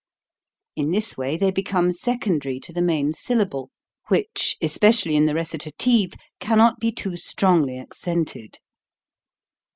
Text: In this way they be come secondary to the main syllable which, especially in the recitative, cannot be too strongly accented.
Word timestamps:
In 0.75 0.89
this 0.89 1.15
way 1.15 1.37
they 1.37 1.51
be 1.51 1.61
come 1.61 1.93
secondary 1.93 2.59
to 2.61 2.73
the 2.73 2.81
main 2.81 3.13
syllable 3.13 3.69
which, 4.07 4.57
especially 4.59 5.15
in 5.15 5.25
the 5.25 5.35
recitative, 5.35 6.13
cannot 6.39 6.79
be 6.79 6.91
too 6.91 7.15
strongly 7.15 7.77
accented. 7.77 8.57